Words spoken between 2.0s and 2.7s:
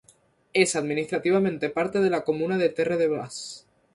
la comuna de